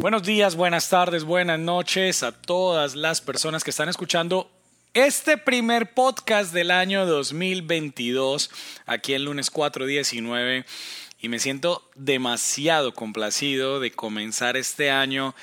[0.00, 4.50] Buenos días, buenas tardes, buenas noches a todas las personas que están escuchando
[4.94, 8.50] este primer podcast del año 2022,
[8.86, 10.64] aquí en lunes 419,
[11.20, 15.34] y me siento demasiado complacido de comenzar este año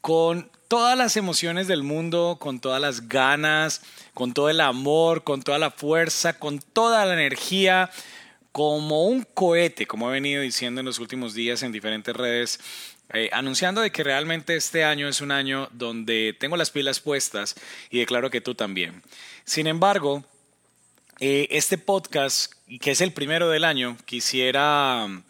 [0.00, 3.82] con todas las emociones del mundo, con todas las ganas,
[4.14, 7.90] con todo el amor, con toda la fuerza, con toda la energía,
[8.50, 12.60] como un cohete, como he venido diciendo en los últimos días en diferentes redes
[13.12, 17.56] eh, anunciando de que realmente este año es un año donde tengo las pilas puestas
[17.90, 19.02] y declaro que tú también.
[19.44, 20.24] Sin embargo,
[21.18, 25.24] eh, este podcast, que es el primero del año, quisiera mm,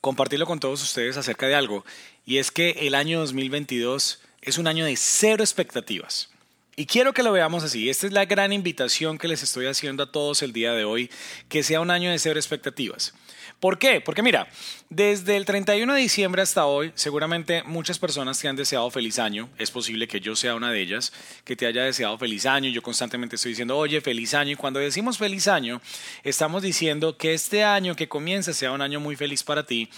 [0.00, 1.84] compartirlo con todos ustedes acerca de algo,
[2.26, 6.31] y es que el año 2022 es un año de cero expectativas.
[6.74, 7.90] Y quiero que lo veamos así.
[7.90, 11.10] Esta es la gran invitación que les estoy haciendo a todos el día de hoy,
[11.50, 13.12] que sea un año de cero expectativas.
[13.60, 14.00] ¿Por qué?
[14.00, 14.48] Porque mira,
[14.88, 19.50] desde el 31 de diciembre hasta hoy, seguramente muchas personas te han deseado feliz año.
[19.58, 21.12] Es posible que yo sea una de ellas,
[21.44, 22.70] que te haya deseado feliz año.
[22.70, 24.52] Yo constantemente estoy diciendo, oye, feliz año.
[24.52, 25.80] Y cuando decimos feliz año,
[26.24, 29.90] estamos diciendo que este año que comienza sea un año muy feliz para ti.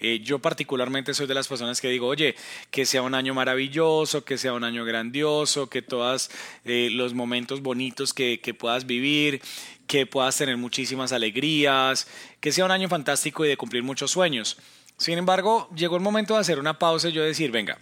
[0.00, 2.36] Eh, yo particularmente soy de las personas que digo, oye,
[2.70, 6.30] que sea un año maravilloso, que sea un año grandioso, que todos
[6.64, 9.42] eh, los momentos bonitos que, que puedas vivir,
[9.88, 12.06] que puedas tener muchísimas alegrías,
[12.40, 14.56] que sea un año fantástico y de cumplir muchos sueños.
[14.98, 17.78] Sin embargo, llegó el momento de hacer una pausa y yo decir, venga,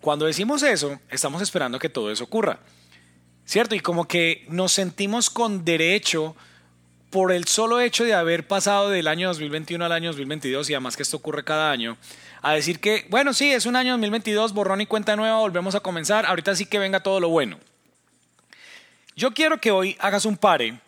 [0.00, 2.60] cuando decimos eso, estamos esperando que todo eso ocurra.
[3.44, 3.74] ¿Cierto?
[3.74, 6.36] Y como que nos sentimos con derecho
[7.10, 10.96] por el solo hecho de haber pasado del año 2021 al año 2022 y además
[10.96, 11.96] que esto ocurre cada año,
[12.40, 15.80] a decir que, bueno, sí, es un año 2022, borrón y cuenta nueva, volvemos a
[15.80, 17.58] comenzar, ahorita sí que venga todo lo bueno.
[19.16, 20.80] Yo quiero que hoy hagas un pare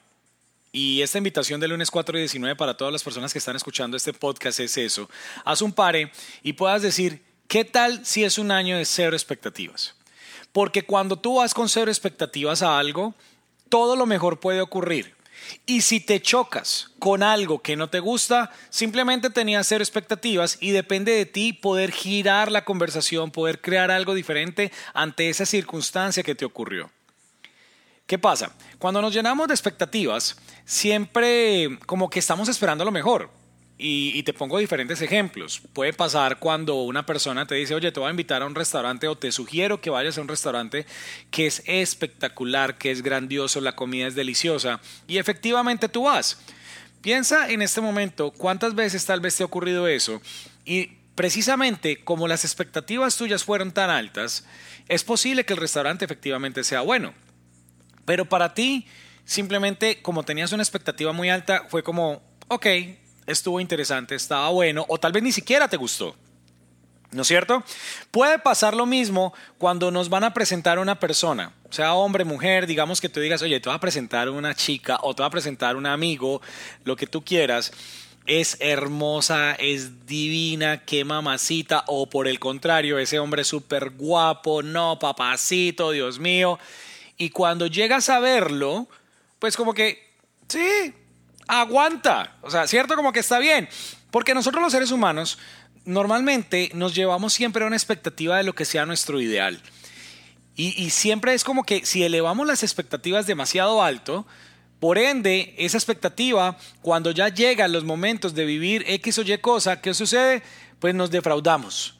[0.71, 3.97] y esta invitación del lunes 4 y 19 para todas las personas que están escuchando
[3.97, 5.11] este podcast es eso.
[5.45, 6.11] Haz un pare
[6.43, 9.95] y puedas decir, ¿qué tal si es un año de cero expectativas?
[10.53, 13.15] Porque cuando tú vas con cero expectativas a algo,
[13.69, 15.15] todo lo mejor puede ocurrir.
[15.67, 20.71] Y si te chocas con algo que no te gusta, simplemente tenías cero expectativas y
[20.71, 26.35] depende de ti poder girar la conversación, poder crear algo diferente ante esa circunstancia que
[26.35, 26.91] te ocurrió.
[28.07, 28.53] ¿Qué pasa?
[28.79, 33.31] Cuando nos llenamos de expectativas, siempre como que estamos esperando lo mejor.
[33.79, 35.61] Y, te pongo diferentes ejemplos.
[35.73, 39.09] Puede pasar cuando una persona te dice, oye, te voy a invitar a un restaurante
[39.09, 40.87] o te sugiero que vayas a un restaurante
[41.33, 46.39] que es espectacular, que es grandioso, la comida es deliciosa y efectivamente tú vas.
[47.01, 50.23] Piensa en este momento cuántas veces tal vez te ha ocurrido eso
[50.65, 54.47] y precisamente como las expectativas tuyas fueron tan altas,
[54.89, 57.15] es posible que el restaurante efectivamente sea bueno.
[58.05, 58.87] Pero para ti,
[59.25, 62.67] simplemente como tenías una expectativa muy alta, fue como, ok,
[63.27, 66.15] estuvo interesante, estaba bueno, o tal vez ni siquiera te gustó.
[67.13, 67.63] ¿No es cierto?
[68.11, 72.67] Puede pasar lo mismo cuando nos van a presentar a una persona, sea hombre, mujer,
[72.67, 75.31] digamos que tú digas, oye, te voy a presentar una chica o te voy a
[75.31, 76.41] presentar un amigo,
[76.85, 77.71] lo que tú quieras,
[78.25, 84.99] es hermosa, es divina, qué mamacita, o por el contrario, ese hombre súper guapo, no,
[84.99, 86.59] papacito, Dios mío,
[87.19, 88.89] y cuando llegas a verlo,
[89.39, 90.15] pues como que,
[90.49, 90.95] sí,
[91.47, 92.37] aguanta.
[92.43, 93.69] O sea, cierto como que está bien.
[94.11, 95.39] Porque nosotros los seres humanos
[95.85, 99.61] normalmente nos llevamos siempre a una expectativa de lo que sea nuestro ideal.
[100.55, 104.27] Y, siempre es como que si elevamos las expectativas demasiado alto,
[104.81, 109.81] por ende, esa expectativa, cuando ya llegan los momentos de vivir X o Y cosa,
[109.81, 110.43] ¿qué sucede?
[110.79, 111.99] Pues nos defraudamos.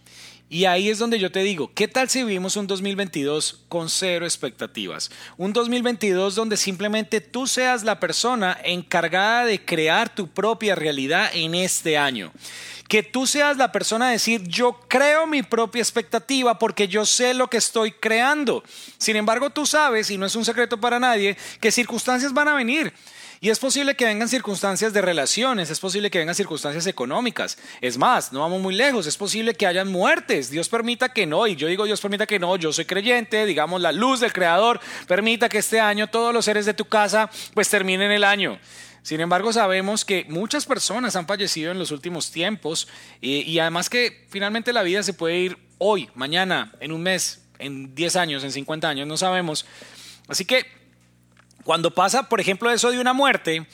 [0.53, 4.27] Y ahí es donde yo te digo, ¿qué tal si vivimos un 2022 con cero
[4.27, 5.11] expectativas?
[5.39, 11.55] Un 2022 donde simplemente tú seas la persona encargada de crear tu propia realidad en
[11.55, 12.35] este año.
[12.87, 17.33] Que tú seas la persona a decir, yo creo mi propia expectativa porque yo sé
[17.33, 18.63] lo que estoy creando.
[18.99, 22.55] Sin embargo, tú sabes, y no es un secreto para nadie, que circunstancias van a
[22.55, 22.93] venir
[23.43, 27.59] y es posible que vengan circunstancias de relaciones, es posible que vengan circunstancias económicas.
[27.81, 30.49] Es más, no vamos muy lejos, es posible que hayan muertes.
[30.49, 33.81] Dios permita que no, y yo digo Dios permita que no, yo soy creyente, digamos
[33.81, 34.79] la luz del Creador,
[35.09, 38.61] permita que este año todos los seres de tu casa pues terminen el año.
[39.03, 42.87] Sin embargo, sabemos que muchas personas han fallecido en los últimos tiempos
[43.21, 47.43] y, y además que finalmente la vida se puede ir hoy, mañana, en un mes,
[47.59, 49.67] en 10 años, en 50 años, no sabemos.
[50.29, 50.82] Así que
[51.65, 53.67] cuando pasa, por ejemplo, eso de una muerte,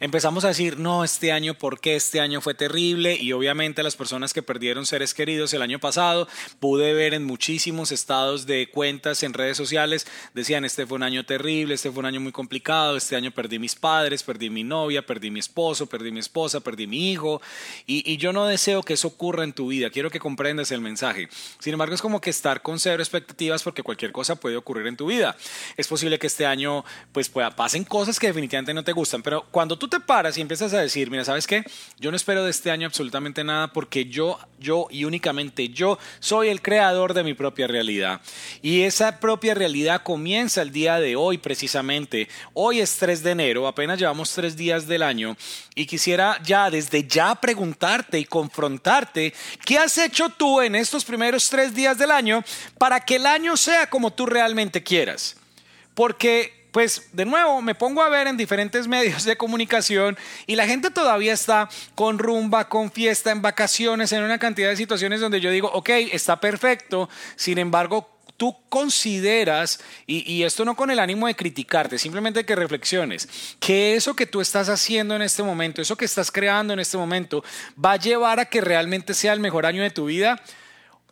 [0.00, 3.16] empezamos a decir, no, este año, ¿por qué este año fue terrible?
[3.16, 6.28] Y obviamente las personas que perdieron seres queridos el año pasado,
[6.60, 11.24] pude ver en muchísimos estados de cuentas en redes sociales, decían, este fue un año
[11.24, 15.04] terrible, este fue un año muy complicado, este año perdí mis padres, perdí mi novia,
[15.04, 17.40] perdí mi esposo, perdí mi esposa, perdí mi hijo.
[17.86, 20.80] Y, y yo no deseo que eso ocurra en tu vida, quiero que comprendas el
[20.80, 21.28] mensaje.
[21.58, 24.96] Sin embargo, es como que estar con cero expectativas porque cualquier cosa puede ocurrir en
[24.96, 25.36] tu vida.
[25.76, 29.46] Es posible que este año pues pueda, pasen cosas que definitivamente no te gustan, pero
[29.50, 31.64] cuando tú te paras y empiezas a decir, mira, ¿sabes qué?
[31.98, 36.48] Yo no espero de este año absolutamente nada porque yo, yo y únicamente yo soy
[36.48, 38.20] el creador de mi propia realidad.
[38.62, 42.28] Y esa propia realidad comienza el día de hoy precisamente.
[42.54, 45.36] Hoy es 3 de enero, apenas llevamos tres días del año
[45.74, 49.34] y quisiera ya desde ya preguntarte y confrontarte,
[49.64, 52.42] ¿qué has hecho tú en estos primeros tres días del año
[52.78, 55.36] para que el año sea como tú realmente quieras?
[55.94, 60.14] Porque pues de nuevo me pongo a ver en diferentes medios de comunicación
[60.46, 64.76] y la gente todavía está con rumba, con fiesta, en vacaciones, en una cantidad de
[64.76, 70.76] situaciones donde yo digo, ok, está perfecto, sin embargo, tú consideras, y, y, esto no
[70.76, 73.26] con el ánimo de criticarte, simplemente que reflexiones,
[73.58, 76.98] que eso que tú estás haciendo en este momento, eso que estás creando en este
[76.98, 77.42] momento,
[77.82, 80.42] va a llevar a que realmente sea el mejor año de tu vida.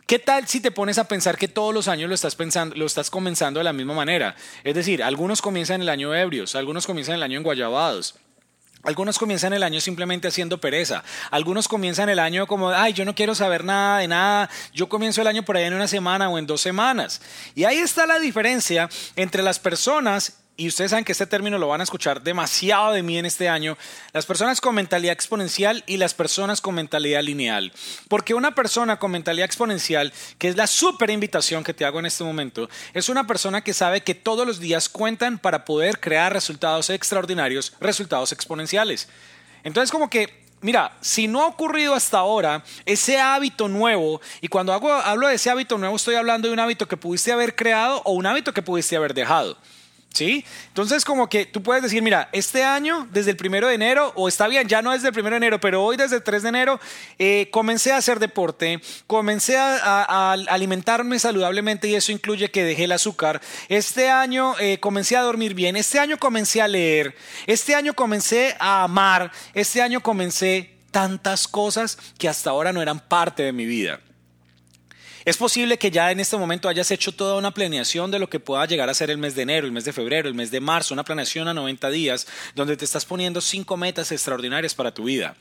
[0.07, 2.85] ¿Qué tal si te pones a pensar que todos los años lo estás pensando, lo
[2.85, 4.37] estás comenzando de la misma manera?
[4.63, 8.17] Es decir, algunos comienzan el año ebrios, algunos comienzan el año enguayabados.
[8.83, 11.03] Algunos comienzan el año simplemente haciendo pereza.
[11.31, 14.51] Algunos comienzan el año como, ay, yo no quiero saber nada de nada.
[14.75, 17.23] Yo comienzo el año por ahí en una semana o en dos semanas.
[17.55, 21.67] Y ahí está la diferencia entre las personas y ustedes saben que este término lo
[21.67, 23.77] van a escuchar demasiado de mí en este año,
[24.13, 27.73] las personas con mentalidad exponencial y las personas con mentalidad lineal.
[28.09, 32.07] Porque una persona con mentalidad exponencial, que es la súper invitación que te hago en
[32.07, 36.33] este momento, es una persona que sabe que todos los días cuentan para poder crear
[36.33, 39.09] resultados extraordinarios, resultados exponenciales.
[39.65, 44.73] Entonces como que mira, si no ha ocurrido hasta ahora ese hábito nuevo, y cuando
[44.73, 48.13] hablo de ese hábito nuevo estoy hablando de un hábito que pudiste haber creado o
[48.13, 49.59] un hábito que pudiste haber dejado.
[50.15, 50.45] ¿Sí?
[50.69, 54.29] Entonces, como que tú puedes decir, mira, este año, desde el primero de enero, o
[54.29, 56.49] está bien, ya no desde el primero de enero, pero hoy desde el 3 de
[56.51, 56.81] enero,
[57.19, 62.93] eh, comencé a hacer deporte, comencé a, alimentarme saludablemente y eso incluye que dejé el
[62.93, 63.41] azúcar.
[63.69, 67.17] Este año eh, comencé a dormir bien, este año comencé a leer,
[67.49, 73.01] este año comencé a amar, este año comencé tantas cosas que hasta ahora no eran
[73.01, 73.99] parte de mi vida.
[75.25, 78.41] Es posible que ya en este momento hayas hecho toda una planeación de lo que
[78.41, 80.61] pueda llegar a ser el mes de enero, el mes de febrero, el mes de
[80.61, 85.05] marzo, una planeación a 90 días donde te estás poniendo cinco metas extraordinarias para tu
[85.05, 85.35] vida.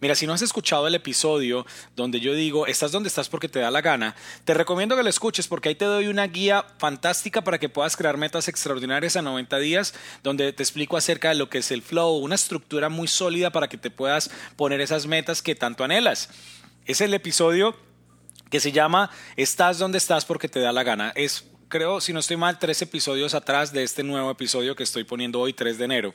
[0.00, 1.66] Mira, si no has escuchado el episodio
[1.96, 5.10] donde yo digo, estás donde estás porque te da la gana, te recomiendo que lo
[5.10, 9.22] escuches porque ahí te doy una guía fantástica para que puedas crear metas extraordinarias a
[9.22, 13.08] 90 días, donde te explico acerca de lo que es el flow, una estructura muy
[13.08, 16.28] sólida para que te puedas poner esas metas que tanto anhelas.
[16.86, 17.74] Es el episodio
[18.50, 21.12] que se llama Estás donde estás porque te da la gana.
[21.14, 25.04] Es, creo, si no estoy mal, tres episodios atrás de este nuevo episodio que estoy
[25.04, 26.14] poniendo hoy, 3 de enero.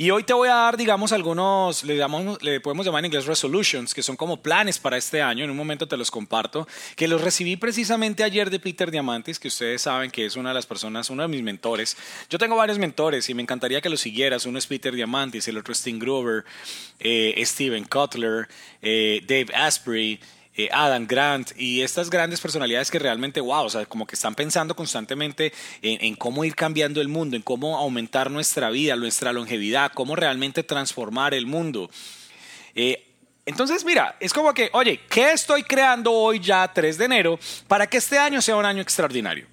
[0.00, 1.98] Y hoy te voy a dar, digamos, algunos, le,
[2.42, 5.42] le podemos llamar en inglés resolutions, que son como planes para este año.
[5.42, 9.48] En un momento te los comparto, que los recibí precisamente ayer de Peter Diamantis, que
[9.48, 11.96] ustedes saben que es una de las personas, uno de mis mentores.
[12.30, 14.46] Yo tengo varios mentores y me encantaría que los siguieras.
[14.46, 16.44] Uno es Peter Diamantis, el otro es Tim Grover,
[17.00, 18.46] eh, Steven Cutler,
[18.80, 20.20] eh, Dave Asprey.
[20.60, 24.34] Eh, Adam Grant y estas grandes personalidades que realmente, wow, o sea, como que están
[24.34, 29.92] pensando constantemente en, cómo ir cambiando el mundo, en cómo aumentar nuestra vida, nuestra longevidad,
[29.94, 31.88] cómo realmente transformar el mundo.
[32.74, 33.06] Eh,
[33.46, 37.38] entonces, mira, es como que, oye, ¿qué estoy creando hoy ya 3 de enero
[37.68, 39.46] para que este año sea un año extraordinario?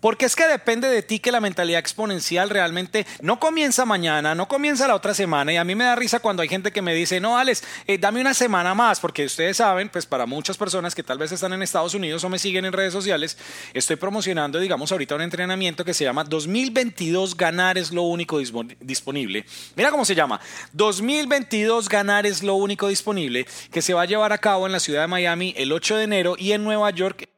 [0.00, 4.48] Porque es que depende de ti que la mentalidad exponencial realmente no comienza mañana, no
[4.48, 5.52] comienza la otra semana.
[5.52, 7.98] Y a mí me da risa cuando hay gente que me dice, no, Alex, eh,
[7.98, 11.52] dame una semana más, porque ustedes saben, pues para muchas personas que tal vez están
[11.52, 13.36] en Estados Unidos o me siguen en redes sociales,
[13.74, 19.44] estoy promocionando, digamos, ahorita un entrenamiento que se llama 2022 Ganar es lo único disponible.
[19.76, 20.40] Mira cómo se llama.
[20.72, 24.80] 2022 Ganar es lo único disponible, que se va a llevar a cabo en la
[24.80, 27.28] ciudad de Miami el 8 de enero y en Nueva York.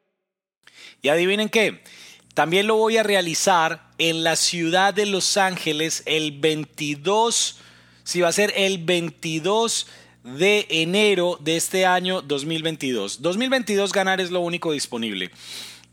[1.00, 1.83] Y adivinen qué
[2.35, 7.59] también lo voy a realizar en la ciudad de Los Ángeles el 22,
[8.05, 9.87] si va a ser el 22
[10.25, 13.21] de enero de este año 2022.
[13.21, 15.31] 2022 ganar es lo único disponible.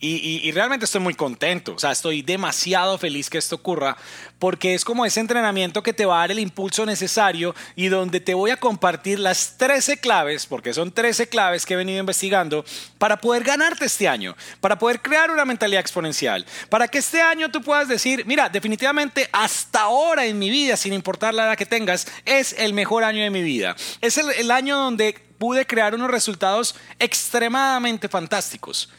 [0.02, 3.98] Y, realmente estoy muy contento, o sea, estoy demasiado feliz que esto ocurra,
[4.40, 8.22] porque es como ese entrenamiento que te va a dar el impulso necesario y donde
[8.22, 12.64] te voy a compartir las 13 claves, porque son 13 claves que he venido investigando,
[12.98, 17.52] para poder ganarte este año, para poder crear una mentalidad exponencial, para que este año
[17.52, 21.66] tú puedas decir, mira, definitivamente hasta ahora en mi vida, sin importar la edad que
[21.66, 23.76] tengas, es el mejor año de mi vida.
[24.00, 28.90] Es el, el año donde pude crear unos resultados extremadamente fantásticos.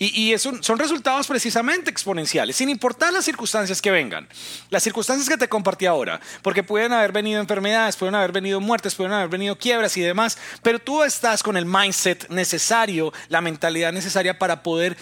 [0.00, 4.28] Y, son resultados precisamente exponenciales, sin importar las circunstancias que vengan.
[4.70, 8.94] Las circunstancias que te compartí ahora, porque pueden haber venido enfermedades, pueden haber venido muertes,
[8.94, 13.92] pueden haber venido quiebras y demás, pero tú estás con el mindset necesario, la mentalidad
[13.92, 14.96] necesaria para poder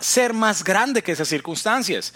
[0.00, 2.12] ser más grande que esas circunstancias.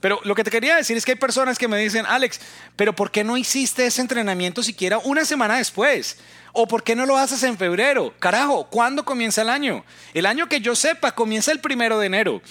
[0.00, 2.40] Pero lo que te quería decir es que hay personas que me dicen, Alex,
[2.76, 6.18] pero ¿por qué no hiciste ese entrenamiento siquiera una semana después?
[6.52, 8.14] ¿O por qué no lo haces en febrero?
[8.18, 9.84] Carajo, ¿cuándo comienza el año?
[10.14, 12.42] El año que yo sepa comienza el primero de enero.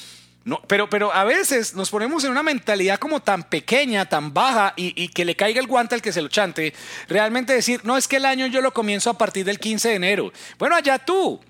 [0.47, 4.71] No, pero, pero a veces nos ponemos en una mentalidad como tan pequeña, tan baja
[4.77, 6.73] y, que le caiga el guante al que se lo chante.
[7.09, 9.95] Realmente decir, no es que el año yo lo comienzo a partir del 15 de
[9.95, 10.31] enero.
[10.57, 11.41] Bueno, allá tú.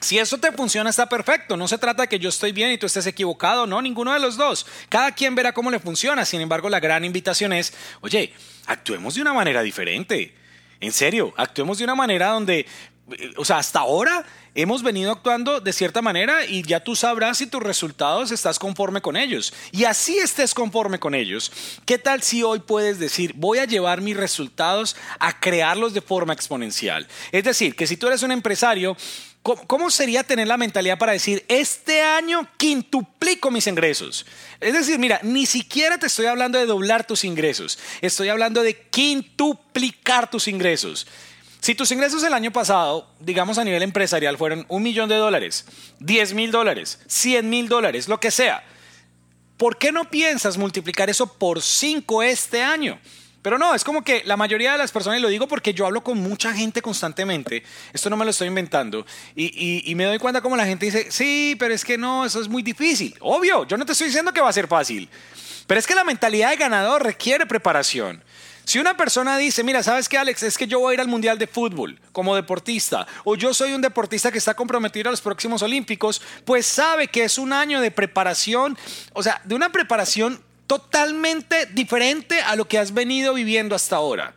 [0.00, 1.56] Si eso te funciona, está perfecto.
[1.56, 4.20] No se trata de que yo estoy bien y tú estés equivocado, no, ninguno de
[4.20, 4.68] los dos.
[4.88, 6.24] Cada quien verá cómo le funciona.
[6.24, 8.32] Sin embargo, la gran invitación es, oye,
[8.66, 10.36] actuemos de una manera diferente.
[10.80, 12.66] En serio, actuemos de una manera donde,
[13.36, 17.46] o sea, hasta ahora hemos venido actuando de cierta manera y ya tú sabrás si
[17.46, 19.52] tus resultados estás conforme con ellos.
[19.72, 21.52] Y así estés conforme con ellos,
[21.84, 26.32] ¿qué tal si hoy puedes decir, voy a llevar mis resultados a crearlos de forma
[26.32, 27.06] exponencial?
[27.32, 28.96] Es decir, que si tú eres un empresario,
[29.42, 34.26] ¿Cómo, sería tener la mentalidad para decir, este año quintuplico mis ingresos?
[34.60, 38.78] Es decir, mira, ni siquiera te estoy hablando de doblar tus ingresos, estoy hablando de
[38.90, 41.06] quintuplicar tus ingresos.
[41.60, 45.64] Si tus ingresos el año pasado, digamos a nivel empresarial, fueron un millón de dólares,
[45.98, 48.62] diez mil dólares, cien mil dólares, lo que sea,
[49.56, 53.00] ¿por qué no piensas multiplicar eso por cinco este año?
[53.42, 55.86] Pero no, es como que la mayoría de las personas, y lo digo porque yo
[55.86, 60.40] hablo con mucha gente constantemente, esto no me lo estoy inventando, y, me doy cuenta
[60.40, 63.14] como la gente dice, sí, pero es que no, eso es muy difícil.
[63.20, 65.08] Obvio, yo no te estoy diciendo que va a ser fácil,
[65.66, 68.22] pero es que la mentalidad de ganador requiere preparación.
[68.64, 70.42] Si una persona dice, mira, ¿sabes qué, Alex?
[70.42, 73.72] Es que yo voy a ir al Mundial de Fútbol como deportista, o yo soy
[73.72, 77.80] un deportista que está comprometido a los próximos Olímpicos, pues sabe que es un año
[77.80, 78.76] de preparación,
[79.14, 84.34] o sea, de una preparación totalmente diferente a lo que has venido viviendo hasta ahora.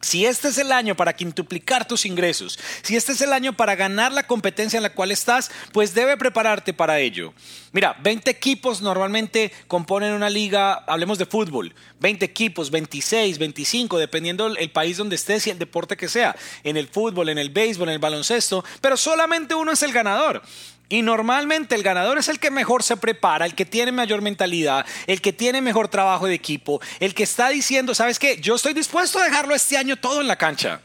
[0.00, 3.74] Si este es el año para quintuplicar tus ingresos, si este es el año para
[3.74, 7.34] ganar la competencia en la cual estás, pues debe prepararte para ello.
[7.72, 14.46] Mira, 20 equipos normalmente componen una liga, hablemos de fútbol, 20 equipos, 26, 25, dependiendo
[14.46, 17.88] el país donde estés y el deporte que sea, en el fútbol, en el béisbol,
[17.88, 20.42] en el baloncesto, pero solamente uno es el ganador.
[20.88, 24.86] Y normalmente el ganador es el que mejor se prepara, el que tiene mayor mentalidad,
[25.06, 28.40] el que tiene mejor trabajo de equipo, el que está diciendo, ¿sabes qué?
[28.40, 30.80] Yo estoy dispuesto a dejarlo este año todo en la cancha.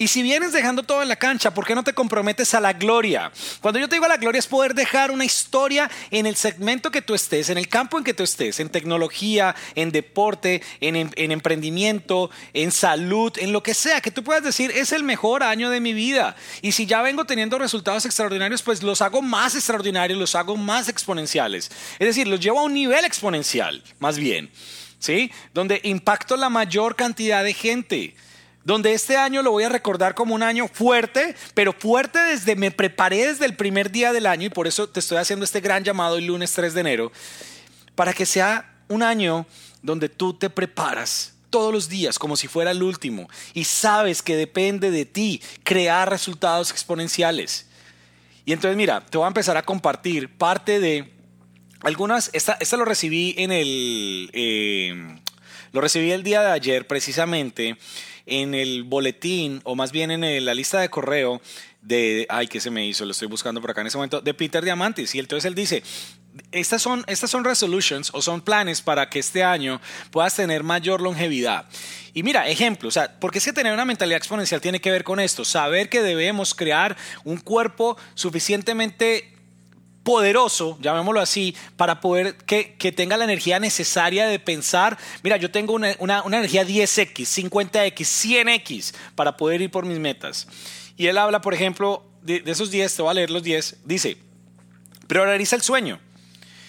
[0.00, 2.72] Y si vienes dejando todo en la cancha, ¿por qué no te comprometes a la
[2.72, 3.30] gloria?
[3.60, 6.90] Cuando yo te digo a la gloria es poder dejar una historia en el segmento
[6.90, 10.96] que tú estés, en el campo en que tú estés, en tecnología, en deporte, en,
[10.96, 15.42] en emprendimiento, en salud, en lo que sea, que tú puedas decir, es el mejor
[15.42, 16.34] año de mi vida.
[16.62, 20.88] Y si ya vengo teniendo resultados extraordinarios, pues los hago más extraordinarios, los hago más
[20.88, 21.70] exponenciales.
[21.98, 24.50] Es decir, los llevo a un nivel exponencial, más bien.
[24.98, 25.30] ¿Sí?
[25.52, 28.14] Donde impacto la mayor cantidad de gente
[28.64, 32.70] donde este año lo voy a recordar como un año fuerte, pero fuerte desde, me
[32.70, 35.84] preparé desde el primer día del año y por eso te estoy haciendo este gran
[35.84, 37.12] llamado el lunes 3 de enero,
[37.94, 39.46] para que sea un año
[39.82, 44.36] donde tú te preparas todos los días como si fuera el último y sabes que
[44.36, 47.66] depende de ti crear resultados exponenciales.
[48.44, 51.12] Y entonces mira, te voy a empezar a compartir parte de
[51.82, 55.18] algunas, esta, lo recibí en el, eh,
[55.72, 57.78] lo recibí el día de ayer precisamente
[58.30, 61.42] en el boletín, o más bien en la lista de correo
[61.82, 63.04] de, ay, ¿qué se me hizo?
[63.04, 65.14] Lo estoy buscando por acá en ese momento, de Peter Diamantis.
[65.14, 65.82] Y entonces él dice,
[66.52, 71.00] estas son, estas son resolutions o son planes para que este año puedas tener mayor
[71.00, 71.66] longevidad.
[72.12, 75.04] Y mira, ejemplo, o sea, porque es que tener una mentalidad exponencial tiene que ver
[75.04, 79.32] con esto, saber que debemos crear un cuerpo suficientemente
[80.02, 85.74] poderoso, llamémoslo así, para poder que, tenga la energía necesaria de pensar, mira, yo tengo
[85.74, 90.48] una, energía 10x, 50x, 100x para poder ir por mis metas.
[90.96, 93.78] Y él habla, por ejemplo, de, de esos 10, te voy a leer los 10,
[93.84, 94.16] dice,
[95.06, 96.00] prioriza el sueño.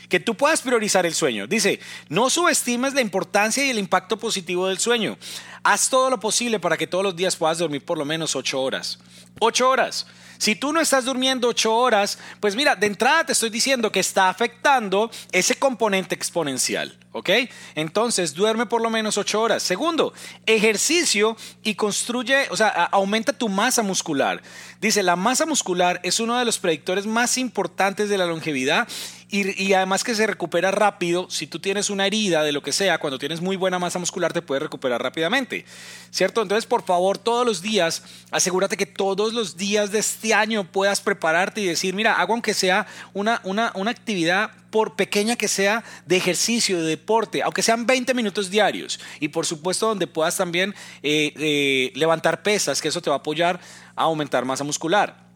[0.09, 1.47] que tú puedas priorizar el sueño.
[1.47, 5.17] Dice, no subestimes la importancia y el impacto positivo del sueño.
[5.63, 8.61] Haz todo lo posible para que todos los días puedas dormir por lo menos ocho
[8.61, 8.99] horas.
[9.39, 10.05] Ocho horas.
[10.41, 13.99] Si tú no estás durmiendo ocho horas, pues mira, de entrada te estoy diciendo que
[13.99, 16.97] está afectando ese componente exponencial.
[17.11, 17.29] ¿Ok?
[17.75, 19.61] Entonces, duerme por lo menos ocho horas.
[19.61, 20.13] Segundo,
[20.47, 24.41] ejercicio y construye, o sea, aumenta tu masa muscular.
[24.79, 28.87] Dice, la masa muscular es uno de los predictores más importantes de la longevidad
[29.31, 31.29] y, además que se recupera rápido.
[31.29, 34.33] Si tú tienes una herida de lo que sea, cuando tienes muy buena masa muscular
[34.33, 35.65] te puedes recuperar rápidamente.
[36.09, 36.41] ¿Cierto?
[36.41, 40.99] Entonces, por favor, todos los días, asegúrate que todos los días de este año puedas
[40.99, 45.83] prepararte y decir, mira, hago aunque sea una, una, una actividad por pequeña que sea,
[46.05, 48.99] de ejercicio, de deporte, aunque sean 20 minutos diarios.
[49.19, 53.19] Y por supuesto donde puedas también eh, eh, levantar pesas, que eso te va a
[53.19, 53.59] apoyar
[53.95, 55.30] a aumentar masa muscular.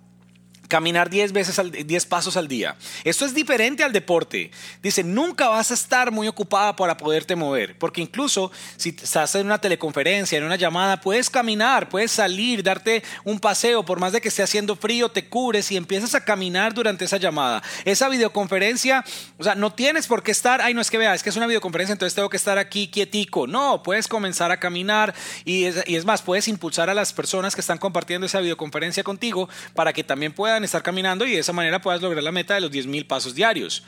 [0.67, 2.75] Caminar 10 veces al, 10 pasos al día.
[3.03, 4.51] Esto es diferente al deporte.
[4.81, 9.45] Dice, nunca vas a estar muy ocupada para poderte mover, porque incluso si estás en
[9.45, 14.21] una teleconferencia, en una llamada, puedes caminar, puedes salir, darte un paseo, por más de
[14.21, 17.61] que esté haciendo frío, te cubres y empiezas a caminar durante esa llamada.
[17.83, 19.03] Esa videoconferencia,
[19.37, 21.35] o sea, no tienes por qué estar, ay, no es que vea, es que es
[21.35, 23.47] una videoconferencia, entonces tengo que estar aquí quietico.
[23.47, 27.55] No, puedes comenzar a caminar y es, y es más, puedes impulsar a las personas
[27.55, 31.53] que están compartiendo esa videoconferencia contigo para que también puedan estar caminando y de esa
[31.53, 33.83] manera puedas lograr la meta de los 10.000 pasos diarios.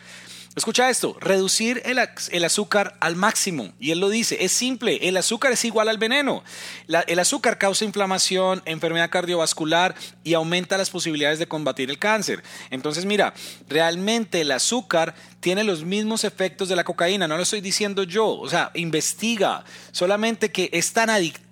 [0.57, 1.99] Escucha esto, reducir el,
[2.31, 3.73] el, azúcar al máximo.
[3.79, 6.43] Y él lo dice, es simple, el azúcar es igual al veneno.
[6.87, 9.93] el azúcar causa inflamación, enfermedad cardiovascular
[10.23, 12.43] y aumenta las posibilidades de combatir el cáncer.
[12.71, 13.35] Entonces mira,
[13.69, 18.27] realmente el azúcar tiene los mismos efectos de la cocaína, no lo estoy diciendo yo,
[18.27, 21.46] o sea, investiga, solamente que es tan adictivo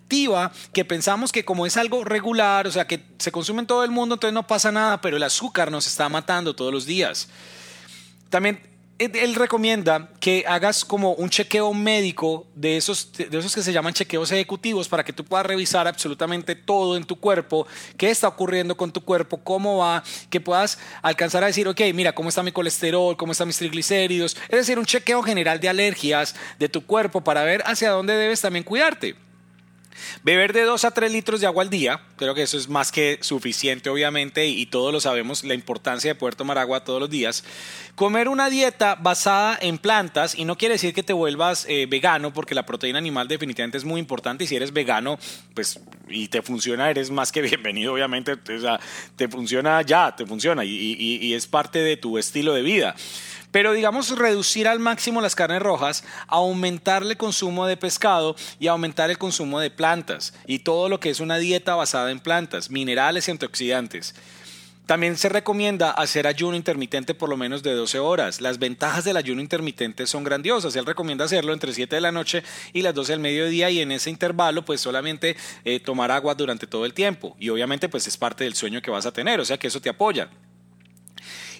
[0.71, 3.91] que pensamos que como es algo regular, o sea, que se consume en todo el
[3.91, 7.27] mundo, entonces no pasa nada, pero el azúcar nos está matando todos los días.
[8.29, 8.61] También
[8.97, 13.93] él recomienda que hagas como un chequeo médico de esos, de esos que se llaman
[13.93, 18.77] chequeos ejecutivos para que tú puedas revisar absolutamente todo en tu cuerpo, qué está ocurriendo
[18.77, 22.53] con tu cuerpo, cómo va, que puedas alcanzar a decir, ok, mira, cómo está mi
[22.53, 27.21] colesterol, cómo están mis triglicéridos, es decir, un chequeo general de alergias de tu cuerpo
[27.21, 29.24] para ver hacia dónde debes también cuidarte.
[30.23, 32.91] Beber de 2 a 3 litros de agua al día, creo que eso es más
[32.91, 37.09] que suficiente obviamente y, todos lo sabemos, la importancia de poder tomar agua todos los
[37.09, 37.43] días.
[37.95, 42.33] Comer una dieta basada en plantas y no quiere decir que te vuelvas eh, vegano
[42.33, 45.17] porque la proteína animal definitivamente es muy importante y si eres vegano
[45.53, 48.79] pues y te funciona eres más que bienvenido obviamente, o sea,
[49.15, 52.95] te funciona ya, te funciona y es parte de tu estilo de vida.
[53.55, 59.09] Pero digamos reducir al máximo las carnes rojas, aumentar el consumo de pescado y aumentar
[59.09, 63.29] el consumo de plantas y todo lo que es una dieta basada en plantas, minerales
[63.29, 64.13] y antioxidantes.
[64.85, 68.41] También se recomienda hacer ayuno intermitente por lo menos de 12 horas.
[68.41, 70.75] Las ventajas del ayuno intermitente son grandiosas.
[70.75, 73.93] Él recomienda hacerlo entre 7 de la noche y las 12 del mediodía y en
[73.93, 77.37] ese intervalo pues solamente eh, tomar agua durante todo el tiempo.
[77.39, 79.79] Y obviamente pues es parte del sueño que vas a tener, o sea que eso
[79.79, 80.27] te apoya.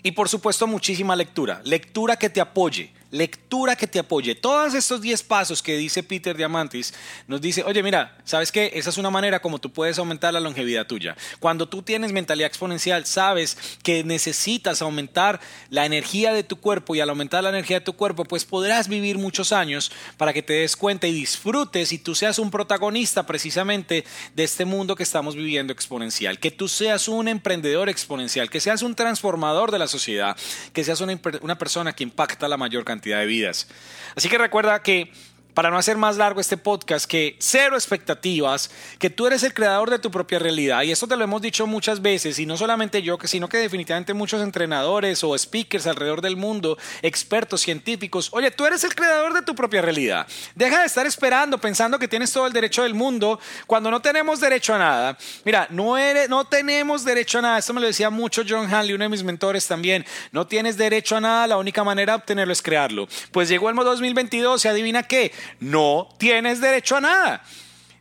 [0.06, 4.36] Y por supuesto muchísima lectura, lectura que te apoye, lectura que te apoye.
[4.36, 6.93] Todos estos 10 pasos que dice Peter Diamantis
[7.28, 8.71] nos dice, oye, mira, ¿sabes qué?
[8.75, 11.15] Esa es una manera como tú puedes aumentar la longevidad tuya.
[11.39, 16.99] Cuando tú tienes mentalidad exponencial, sabes que necesitas aumentar la energía de tu cuerpo y
[16.99, 20.54] al aumentar la energía de tu cuerpo, pues podrás vivir muchos años para que te
[20.54, 24.04] des cuenta y disfrutes y tú seas un protagonista precisamente
[24.36, 26.39] de este mundo que estamos viviendo exponencial.
[26.39, 30.36] Que tú seas un emprendedor exponencial, que seas un transformador de la sociedad,
[30.73, 33.68] que seas una, una persona que impacta la mayor cantidad de.
[34.15, 35.12] Así que recuerda que
[35.56, 39.89] para no hacer más largo este podcast, que cero expectativas, que tú eres el creador
[39.89, 40.84] de tu propia realidad.
[40.84, 44.13] Y esto te lo hemos dicho muchas veces, y no solamente yo, sino que definitivamente
[44.13, 49.41] muchos entrenadores o speakers alrededor del mundo, expertos, científicos, oye, tú eres el creador de
[49.41, 50.28] tu propia realidad.
[50.56, 54.41] Deja de estar esperando, pensando que tienes todo el derecho del mundo, cuando no tenemos
[54.41, 55.18] derecho a nada.
[55.46, 57.60] Mira, no, eres, no tenemos derecho a nada.
[57.60, 60.06] Esto me lo decía mucho John Hanley, uno de mis mentores también.
[60.34, 63.08] No tienes derecho a nada, la única manera de obtenerlo es crearlo.
[63.32, 67.43] Pues llegó el 2022 y adivina qué no tienes derecho a nada.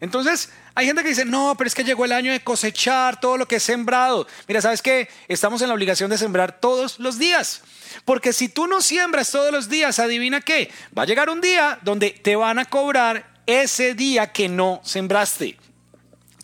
[0.00, 3.36] Entonces, hay gente que dice, no, pero es que llegó el año de cosechar todo
[3.36, 4.26] lo que he sembrado.
[4.48, 5.08] Mira, ¿sabes qué?
[5.28, 7.62] Estamos en la obligación de sembrar todos los días.
[8.04, 11.78] Porque si tú no siembras todos los días, adivina qué, va a llegar un día
[11.82, 15.56] donde te van a cobrar ese día que no sembraste.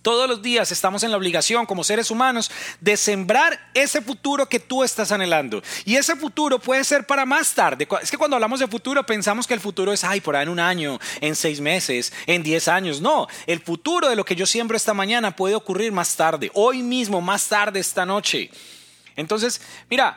[0.03, 4.59] Todos los días estamos en la obligación como seres humanos de sembrar ese futuro que
[4.59, 5.63] tú estás anhelando.
[5.85, 7.87] Y ese futuro puede ser para más tarde.
[8.01, 10.49] Es que cuando hablamos de futuro pensamos que el futuro es, ay, por ahí en
[10.49, 13.03] un año, en seis meses, en diez años.
[13.03, 16.83] No, el futuro de lo que yo siembro esta mañana puede ocurrir más tarde, hoy
[16.83, 18.51] mismo, más tarde, esta noche.
[19.17, 19.61] Entonces,
[19.91, 20.17] mira,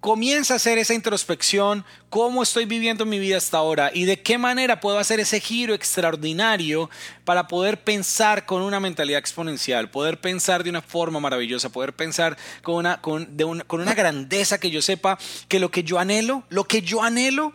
[0.00, 4.38] comienza a hacer esa introspección, cómo estoy viviendo mi vida hasta ahora y de qué
[4.38, 6.88] manera puedo hacer ese giro extraordinario
[7.24, 12.36] para poder pensar con una mentalidad exponencial, poder pensar de una forma maravillosa, poder pensar
[12.62, 13.26] con una, con,
[13.66, 17.52] con una grandeza que yo sepa que lo que yo anhelo, lo que yo anhelo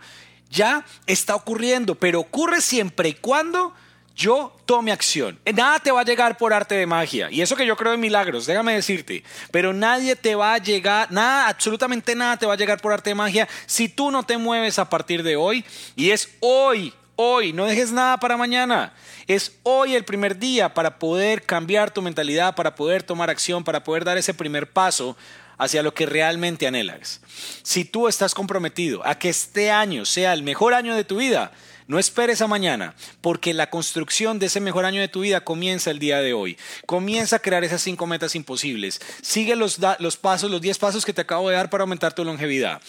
[0.49, 3.73] ya está ocurriendo, pero ocurre siempre y cuando
[4.15, 5.39] yo tome acción.
[5.54, 7.30] Nada te va a llegar por arte de magia.
[7.32, 9.23] Y eso que yo creo en milagros, déjame decirte.
[9.52, 13.10] Pero nadie te va a llegar, nada, absolutamente nada te va a llegar por arte
[13.10, 15.65] de magia si tú no te mueves a partir de hoy.
[15.95, 18.93] Y es hoy, hoy, no dejes nada para mañana.
[19.26, 23.84] Es hoy el primer día para poder cambiar tu mentalidad, para poder tomar acción, para
[23.84, 25.17] poder dar ese primer paso
[25.58, 27.21] hacia lo que realmente anhelas.
[27.63, 31.52] Si tú estás comprometido a que este año sea el mejor año de tu vida,
[31.88, 35.91] no esperes a mañana, porque la construcción de ese mejor año de tu vida comienza
[35.91, 36.58] el día de hoy.
[36.86, 39.02] Comienza a crear esas cinco metas imposibles.
[39.22, 42.24] Sigue los, los pasos, los diez pasos que te acabo de dar para aumentar tu
[42.24, 42.82] longevidad.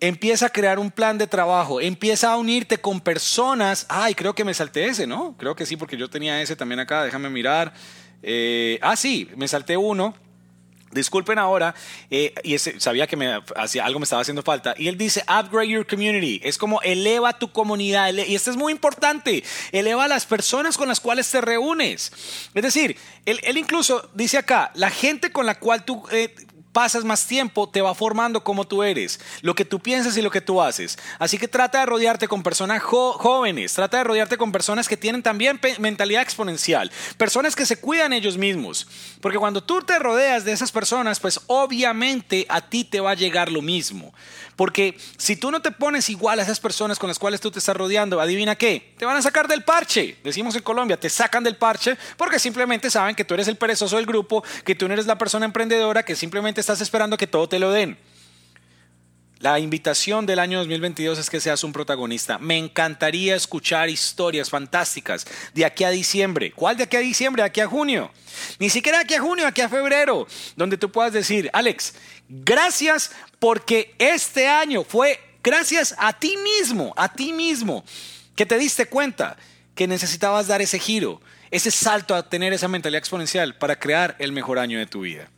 [0.00, 3.86] Empieza a crear un plan de trabajo, empieza a unirte con personas.
[3.88, 5.34] Ay, creo que me salté ese, ¿no?
[5.38, 7.72] Creo que sí, porque yo tenía ese también acá, déjame mirar.
[8.22, 10.14] Eh, ah, sí, me salté uno.
[10.94, 11.74] Disculpen ahora,
[12.10, 14.74] eh, y sabía que me hacía, algo me estaba haciendo falta.
[14.78, 16.40] Y él dice, upgrade your community.
[16.42, 18.12] Es como eleva tu comunidad.
[18.12, 19.42] y esto es muy importante.
[19.72, 22.12] Eleva a las personas con las cuales te reúnes.
[22.54, 26.34] Es decir, él, incluso dice acá, la gente con la cual tú eh,
[26.74, 30.30] pasas más tiempo, te va formando como tú eres, lo que tú piensas y lo
[30.30, 30.98] que tú haces.
[31.18, 35.22] Así que trata de rodearte con personas jóvenes, trata de rodearte con personas que tienen
[35.22, 38.88] también mentalidad exponencial, personas que se cuidan ellos mismos.
[39.20, 43.14] Porque cuando tú te rodeas de esas personas, pues obviamente a ti te va a
[43.14, 44.12] llegar lo mismo.
[44.56, 47.58] Porque si tú no te pones igual a esas personas con las cuales tú te
[47.58, 50.16] estás rodeando, adivina qué, te van a sacar del parche.
[50.22, 53.96] Decimos en Colombia, te sacan del parche porque simplemente saben que tú eres el perezoso
[53.96, 57.48] del grupo, que tú no eres la persona emprendedora, que simplemente estás esperando que todo
[57.48, 57.98] te lo den.
[59.44, 62.38] La invitación del año 2022 es que seas un protagonista.
[62.38, 66.50] Me encantaría escuchar historias fantásticas de aquí a diciembre.
[66.52, 67.42] ¿Cuál de aquí a diciembre?
[67.42, 68.10] Aquí a junio.
[68.58, 70.26] Ni siquiera de aquí a junio, aquí a febrero.
[70.56, 71.92] Donde tú puedas decir, Alex,
[72.26, 77.84] gracias porque este año fue gracias a ti mismo, a ti mismo,
[78.36, 79.36] que te diste cuenta
[79.74, 84.32] que necesitabas dar ese giro, ese salto a tener esa mentalidad exponencial para crear el
[84.32, 85.28] mejor año de tu vida.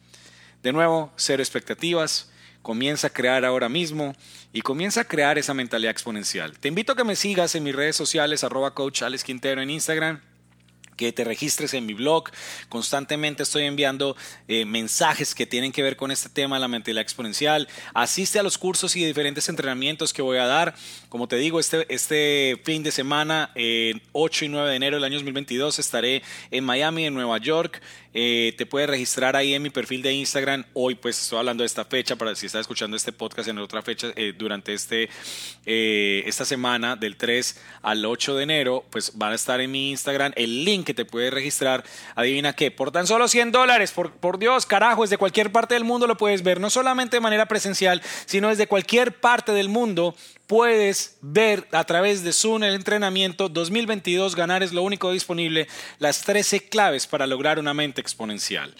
[0.63, 2.29] De nuevo, cero expectativas,
[2.67, 4.17] comienza a crear ahora mismo
[4.53, 6.59] y comienza a crear esa mentalidad exponencial.
[6.59, 10.21] Te invito a que me sigas en mis redes sociales, arroba coach Alex en Instagram
[10.97, 12.31] que te registres en mi blog.
[12.69, 14.17] Constantemente estoy enviando
[14.49, 17.69] eh, mensajes que tienen que ver con este tema la mentalidad exponencial.
[17.95, 20.75] Asiste a los cursos y diferentes entrenamientos que voy a dar.
[21.09, 23.53] Como te digo, este, este fin de semana,
[24.13, 27.81] 8 y 9 de enero del año 2022, estaré en Miami, en Nueva York.
[28.19, 30.65] Eh, te puedes registrar ahí en mi perfil de Instagram.
[30.73, 33.83] Hoy pues estoy hablando de esta fecha para si estás escuchando este podcast en otra
[33.83, 35.11] fecha eh, durante este,
[35.67, 40.33] esta semana del 3 al 8 de enero, pues van a estar en mi Instagram
[40.35, 41.85] el link que te puedes registrar.
[42.15, 45.85] Adivina qué, por tan solo 100 dólares, por, por Dios, carajo, desde cualquier parte del
[45.85, 50.17] mundo lo puedes ver, no solamente de manera presencial, sino desde cualquier parte del mundo
[50.47, 55.67] puedes ver a través de Zoom el entrenamiento 2022 Ganar es lo único disponible,
[55.99, 58.75] las 13 claves para lograr una mente exponencial.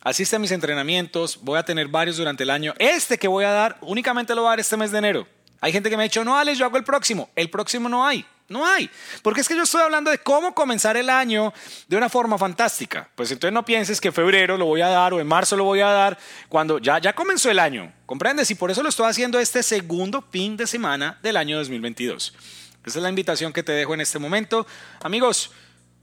[0.00, 2.74] Asiste a mis entrenamientos, voy a tener varios durante el año.
[2.78, 5.28] Este que voy a dar, únicamente lo voy a dar este mes de enero.
[5.60, 7.30] Hay gente que me ha dicho, no, Alex, yo hago el próximo.
[7.34, 8.24] El próximo no hay.
[8.48, 8.88] No hay.
[9.22, 11.52] Porque es que yo estoy hablando de cómo comenzar el año
[11.86, 13.10] de una forma fantástica.
[13.14, 15.64] Pues entonces no pienses que en febrero lo voy a dar o en marzo lo
[15.64, 17.92] voy a dar cuando ya, ya comenzó el año.
[18.06, 18.50] ¿Comprendes?
[18.50, 22.34] Y por eso lo estoy haciendo este segundo fin de semana del año 2022.
[22.86, 24.66] Esa es la invitación que te dejo en este momento.
[25.02, 25.50] Amigos,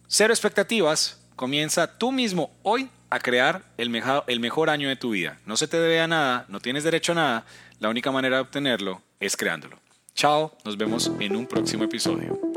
[0.07, 1.24] cero expectativas.
[1.35, 5.37] Comienza tú mismo hoy a crear el mejor, año de tu vida.
[5.45, 7.45] No se te debe a nada, no tienes derecho a nada.
[7.79, 9.77] La única manera de obtenerlo es creándolo.
[10.13, 12.54] Chao, nos vemos en un próximo episodio.